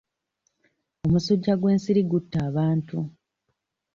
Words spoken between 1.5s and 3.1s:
gw'ensiri gutta abantu.